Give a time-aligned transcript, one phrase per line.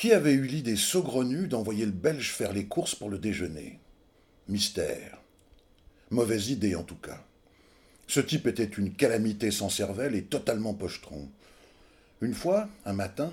[0.00, 3.78] Qui avait eu l'idée saugrenue d'envoyer le Belge faire les courses pour le déjeuner?
[4.48, 5.20] Mystère.
[6.08, 7.22] Mauvaise idée en tout cas.
[8.06, 11.28] Ce type était une calamité sans cervelle et totalement pochetron.
[12.22, 13.30] Une fois, un matin,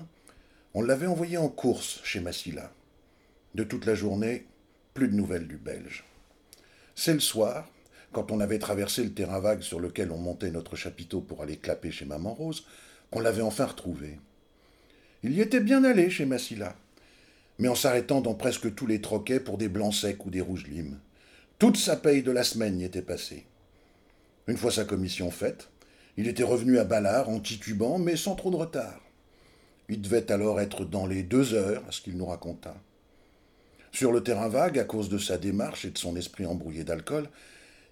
[0.74, 2.70] on l'avait envoyé en course chez Massila.
[3.54, 4.44] De toute la journée,
[4.92, 6.04] plus de nouvelles du Belge.
[6.94, 7.66] C'est le soir,
[8.12, 11.56] quand on avait traversé le terrain vague sur lequel on montait notre chapiteau pour aller
[11.56, 12.66] clapper chez Maman Rose,
[13.10, 14.18] qu'on l'avait enfin retrouvé.
[15.24, 16.76] Il y était bien allé chez Massila,
[17.58, 20.68] mais en s'arrêtant dans presque tous les troquets pour des blancs secs ou des rouges
[20.68, 20.98] limes.
[21.58, 23.44] Toute sa paye de la semaine y était passée.
[24.46, 25.70] Une fois sa commission faite,
[26.16, 29.00] il était revenu à Ballard en titubant, mais sans trop de retard.
[29.88, 32.76] Il devait alors être dans les deux heures, à ce qu'il nous raconta.
[33.90, 37.28] Sur le terrain vague, à cause de sa démarche et de son esprit embrouillé d'alcool,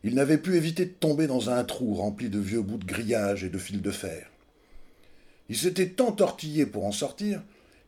[0.05, 3.43] il n'avait pu éviter de tomber dans un trou rempli de vieux bouts de grillage
[3.43, 4.31] et de fils de fer.
[5.49, 7.43] Il s'était tant tortillé pour en sortir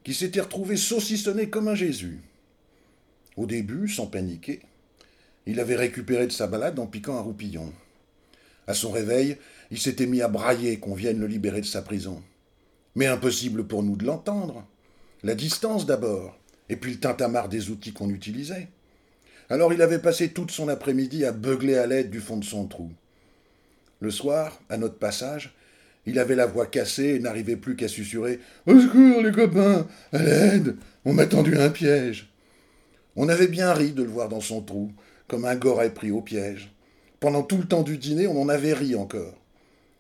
[0.05, 2.21] qu'il s'était retrouvé saucissonné comme un Jésus.
[3.37, 4.61] Au début, sans paniquer,
[5.47, 7.73] il avait récupéré de sa balade en piquant un roupillon.
[8.67, 9.39] À son réveil,
[9.71, 12.23] il s'était mis à brailler qu'on vienne le libérer de sa prison.
[12.95, 14.67] Mais impossible pour nous de l'entendre.
[15.23, 18.69] La distance d'abord, et puis le tintamarre des outils qu'on utilisait.
[19.51, 22.67] Alors il avait passé toute son après-midi à beugler à l'aide du fond de son
[22.67, 22.91] trou.
[24.01, 25.55] Le soir, à notre passage,
[26.09, 30.23] il avait la voix cassée et n'arrivait plus qu'à susurrer Au secours, les copains À
[30.23, 32.31] l'aide On m'a tendu un piège
[33.15, 34.91] On avait bien ri de le voir dans son trou,
[35.27, 36.73] comme un goret pris au piège.
[37.21, 39.35] Pendant tout le temps du dîner, on en avait ri encore.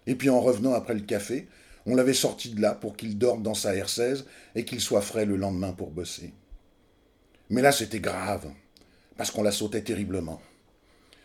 [0.06, 1.47] Et puis en revenant après le café,
[1.84, 5.27] on l'avait sorti de là pour qu'il dorme dans sa R16 et qu'il soit frais
[5.27, 6.33] le lendemain pour bosser.
[7.50, 8.47] Mais là, c'était grave,
[9.17, 10.41] parce qu'on la sautait terriblement.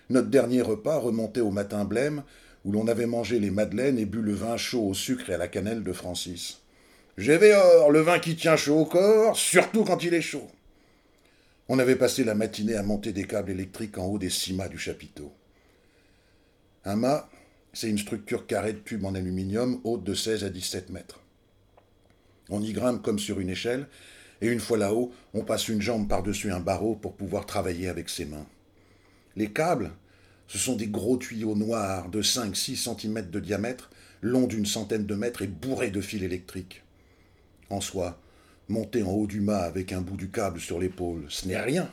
[0.10, 2.24] Notre dernier repas remontait au matin blême,
[2.66, 5.38] où l'on avait mangé les madeleines et bu le vin chaud au sucre et à
[5.38, 6.62] la cannelle de Francis.
[7.18, 10.48] or, le vin qui tient chaud au corps, surtout quand il est chaud.
[11.70, 14.68] On avait passé la matinée à monter des câbles électriques en haut des six mâts
[14.68, 15.32] du chapiteau.
[16.86, 17.30] Un mât,
[17.72, 21.22] c'est une structure carrée de tubes en aluminium haute de 16 à 17 mètres.
[22.50, 23.88] On y grimpe comme sur une échelle,
[24.42, 28.10] et une fois là-haut, on passe une jambe par-dessus un barreau pour pouvoir travailler avec
[28.10, 28.46] ses mains.
[29.38, 29.92] Les câbles,
[30.48, 33.90] ce sont des gros tuyaux noirs de 5-6 cm de diamètre,
[34.22, 36.84] longs d'une centaine de mètres et bourrés de fils électriques.
[37.70, 38.20] En soi,
[38.70, 41.92] monter en haut du mât avec un bout du câble sur l'épaule, ce n'est rien.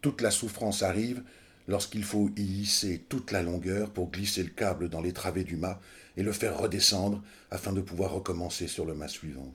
[0.00, 1.22] Toute la souffrance arrive
[1.66, 5.56] lorsqu'il faut y hisser toute la longueur pour glisser le câble dans les travées du
[5.56, 5.80] mât
[6.16, 9.52] et le faire redescendre afin de pouvoir recommencer sur le mât suivant.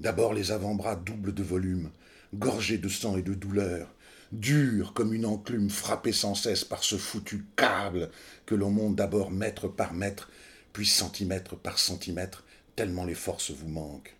[0.00, 1.90] D'abord les avant-bras doubles de volume,
[2.34, 3.88] gorgés de sang et de douleur,
[4.32, 8.10] dur comme une enclume frappée sans cesse par ce foutu câble
[8.44, 10.30] que l'on monte d'abord mètre par mètre,
[10.72, 12.44] puis centimètre par centimètre,
[12.74, 14.14] tellement les forces vous manquent.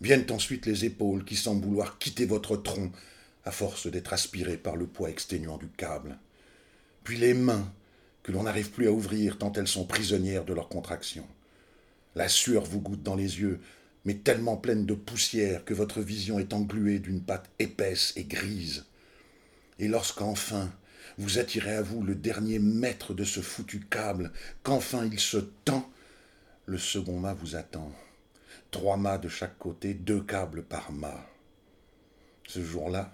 [0.00, 2.90] Viennent ensuite les épaules qui semblent vouloir quitter votre tronc
[3.44, 6.18] à force d'être aspirées par le poids exténuant du câble.
[7.04, 7.70] Puis les mains
[8.22, 11.26] que l'on n'arrive plus à ouvrir tant elles sont prisonnières de leur contraction.
[12.14, 13.60] La sueur vous goutte dans les yeux,
[14.04, 18.86] mais tellement pleine de poussière que votre vision est engluée d'une pâte épaisse et grise.
[19.78, 20.70] Et lorsqu'enfin
[21.18, 25.88] vous attirez à vous le dernier mètre de ce foutu câble, qu'enfin il se tend,
[26.66, 27.92] le second mât vous attend.
[28.70, 31.26] Trois mâts de chaque côté, deux câbles par mât.
[32.48, 33.12] Ce jour-là,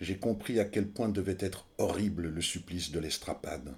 [0.00, 3.74] j'ai compris à quel point devait être horrible le supplice de l'estrapade.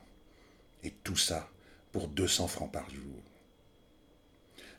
[0.83, 1.49] Et tout ça
[1.93, 3.23] pour deux cents francs par jour.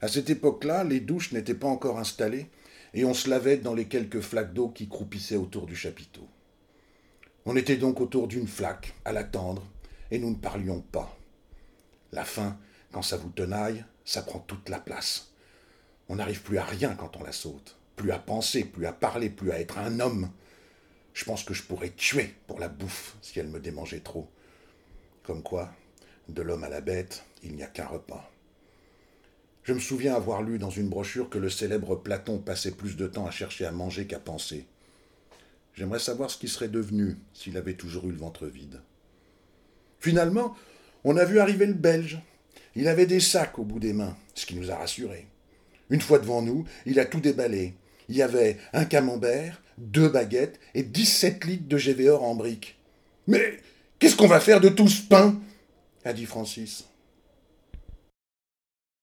[0.02, 2.50] À cette époque-là, les douches n'étaient pas encore installées
[2.94, 6.28] et on se lavait dans les quelques flaques d'eau qui croupissaient autour du chapiteau.
[7.46, 9.68] On était donc autour d'une flaque, à l'attendre,
[10.12, 11.18] et nous ne parlions pas.
[12.14, 12.58] La faim,
[12.92, 15.34] quand ça vous tenaille, ça prend toute la place.
[16.08, 19.30] On n'arrive plus à rien quand on la saute, plus à penser, plus à parler,
[19.30, 20.30] plus à être un homme.
[21.14, 24.30] Je pense que je pourrais tuer pour la bouffe si elle me démangeait trop.
[25.24, 25.72] Comme quoi,
[26.30, 28.30] de l'homme à la bête, il n'y a qu'un repas.
[29.64, 33.08] Je me souviens avoir lu dans une brochure que le célèbre Platon passait plus de
[33.08, 34.66] temps à chercher à manger qu'à penser.
[35.74, 38.82] J'aimerais savoir ce qui serait devenu s'il avait toujours eu le ventre vide.
[40.00, 40.56] Finalement,
[41.04, 42.20] on a vu arriver le Belge.
[42.76, 45.28] Il avait des sacs au bout des mains, ce qui nous a rassurés.
[45.90, 47.74] Une fois devant nous, il a tout déballé.
[48.10, 52.78] Il y avait un camembert, deux baguettes et dix-sept litres de GVOR en briques.
[53.28, 53.58] Mais
[54.00, 55.40] qu'est-ce qu'on va faire de tout ce pain?
[56.06, 56.86] a dit Francis.